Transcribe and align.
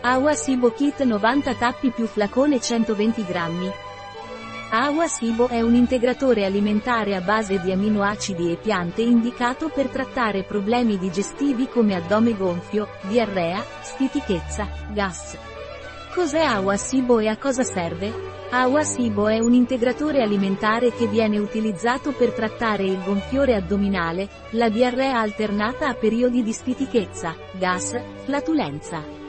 Awa 0.00 0.32
Sibo 0.34 0.70
Kit 0.70 1.02
90 1.02 1.54
tappi 1.54 1.90
più 1.90 2.06
flacone 2.06 2.60
120 2.60 3.24
grammi. 3.24 3.68
Awa 4.70 5.08
Sibo 5.08 5.48
è 5.48 5.60
un 5.60 5.74
integratore 5.74 6.44
alimentare 6.44 7.16
a 7.16 7.20
base 7.20 7.58
di 7.58 7.72
aminoacidi 7.72 8.52
e 8.52 8.56
piante 8.56 9.02
indicato 9.02 9.70
per 9.70 9.88
trattare 9.88 10.44
problemi 10.44 10.98
digestivi 10.98 11.66
come 11.66 11.96
addome 11.96 12.36
gonfio, 12.36 12.86
diarrea, 13.08 13.60
stitichezza, 13.80 14.68
gas. 14.92 15.36
Cos'è 16.14 16.44
Awa 16.44 16.76
Sibo 16.76 17.18
e 17.18 17.26
a 17.26 17.36
cosa 17.36 17.64
serve? 17.64 18.36
Awa 18.50 18.84
Sibo 18.84 19.26
è 19.26 19.40
un 19.40 19.52
integratore 19.52 20.22
alimentare 20.22 20.92
che 20.92 21.08
viene 21.08 21.38
utilizzato 21.38 22.12
per 22.12 22.32
trattare 22.32 22.84
il 22.84 23.02
gonfiore 23.02 23.56
addominale, 23.56 24.28
la 24.50 24.68
diarrea 24.68 25.18
alternata 25.18 25.88
a 25.88 25.94
periodi 25.94 26.44
di 26.44 26.52
stitichezza, 26.52 27.34
gas, 27.58 28.00
flatulenza. 28.24 29.27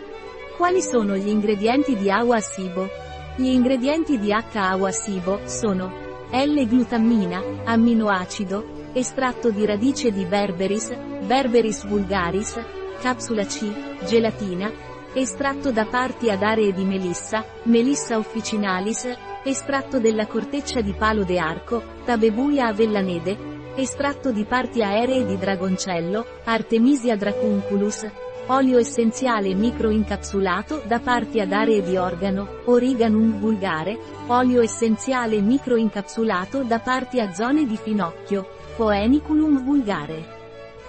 Quali 0.60 0.82
sono 0.82 1.16
gli 1.16 1.30
ingredienti 1.30 1.96
di 1.96 2.12
Awa 2.12 2.42
Sibo? 2.42 2.90
Gli 3.38 3.46
ingredienti 3.46 4.20
di 4.20 4.34
H-Awa 4.34 4.92
Sibo 4.92 5.40
sono 5.46 5.90
L-glutammina, 6.32 7.62
amminoacido, 7.64 8.90
estratto 8.92 9.52
di 9.52 9.66
radice 9.66 10.12
di 10.12 10.26
Berberis, 10.26 10.94
Berberis 11.22 11.88
vulgaris, 11.88 12.60
capsula 13.00 13.46
C, 13.46 13.72
gelatina, 14.06 14.70
estratto 15.14 15.72
da 15.72 15.86
parti 15.86 16.30
ad 16.30 16.44
aree 16.44 16.74
di 16.74 16.84
melissa, 16.84 17.46
Melissa 17.64 18.18
officinalis, 18.18 19.08
estratto 19.46 19.98
della 20.02 20.28
corteccia 20.28 20.82
di 20.82 20.92
palo 20.92 21.24
de 21.24 21.40
arco, 21.40 21.82
Tabebuia 22.04 22.68
avellanede, 22.68 23.38
estratto 23.76 24.34
di 24.34 24.44
parti 24.44 24.84
aeree 24.84 25.26
di 25.26 25.38
dragoncello, 25.38 26.26
Artemisia 26.44 27.16
dracunculus, 27.16 28.06
olio 28.52 28.80
essenziale 28.80 29.54
microincapsulato 29.54 30.82
da 30.88 31.00
parti 31.00 31.40
ad 31.40 31.52
aree 31.52 31.84
di 31.84 31.98
organo, 31.98 32.62
Origanum 32.66 33.40
vulgare, 33.40 33.98
olio 34.26 34.62
essenziale 34.62 35.40
microincapsulato 35.40 36.64
da 36.64 36.80
parti 36.80 37.20
a 37.20 37.32
zone 37.32 37.66
di 37.66 37.78
finocchio, 37.78 38.48
Phoeniculum 38.76 39.64
vulgare. 39.64 40.38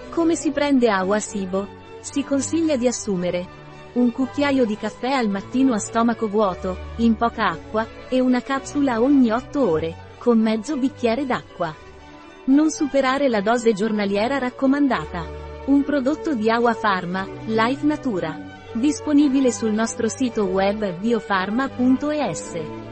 Come 0.09 0.35
si 0.35 0.49
prende 0.49 0.89
agua 0.89 1.19
SIBO? 1.19 1.67
Si 1.99 2.23
consiglia 2.23 2.77
di 2.77 2.87
assumere 2.87 3.59
un 3.93 4.11
cucchiaio 4.11 4.65
di 4.65 4.77
caffè 4.77 5.11
al 5.11 5.27
mattino 5.27 5.73
a 5.73 5.77
stomaco 5.77 6.27
vuoto, 6.29 6.77
in 6.97 7.15
poca 7.15 7.49
acqua, 7.49 7.85
e 8.07 8.21
una 8.21 8.41
capsula 8.41 9.01
ogni 9.01 9.31
8 9.31 9.69
ore, 9.69 9.95
con 10.17 10.39
mezzo 10.39 10.77
bicchiere 10.77 11.25
d'acqua. 11.25 11.75
Non 12.45 12.71
superare 12.71 13.27
la 13.27 13.41
dose 13.41 13.73
giornaliera 13.73 14.37
raccomandata. 14.37 15.40
Un 15.63 15.83
prodotto 15.83 16.33
di 16.33 16.49
Awa 16.49 16.73
Pharma, 16.73 17.27
Life 17.45 17.85
Natura. 17.85 18.35
Disponibile 18.73 19.51
sul 19.51 19.71
nostro 19.71 20.07
sito 20.09 20.45
web 20.45 20.97
biofarma.es. 20.97 22.90